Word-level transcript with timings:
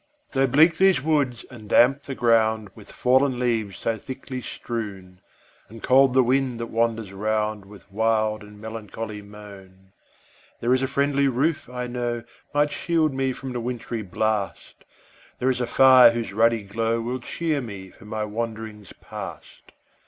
Though 0.31 0.47
bleak 0.47 0.77
these 0.79 0.99
woods, 0.99 1.45
and 1.51 1.69
damp 1.69 2.01
the 2.01 2.15
ground 2.15 2.69
With 2.73 2.91
fallen 2.91 3.37
leaves 3.37 3.77
so 3.77 3.97
thickly 3.99 4.41
strown, 4.41 5.21
And 5.69 5.83
cold 5.83 6.15
the 6.15 6.23
wind 6.23 6.59
that 6.59 6.71
wanders 6.73 7.13
round 7.13 7.65
With 7.65 7.91
wild 7.91 8.41
and 8.41 8.59
melancholy 8.59 9.21
moan; 9.21 9.91
There 10.59 10.73
IS 10.73 10.81
a 10.81 10.87
friendly 10.87 11.27
roof, 11.27 11.69
I 11.69 11.85
know, 11.85 12.23
Might 12.51 12.71
shield 12.71 13.13
me 13.13 13.31
from 13.31 13.53
the 13.53 13.61
wintry 13.61 14.01
blast; 14.01 14.85
There 15.37 15.51
is 15.51 15.61
a 15.61 15.67
fire, 15.67 16.09
whose 16.09 16.33
ruddy 16.33 16.63
glow 16.63 16.99
Will 16.99 17.19
cheer 17.19 17.61
me 17.61 17.91
for 17.91 18.05
my 18.05 18.25
wanderings 18.25 18.93
past. 19.01 19.71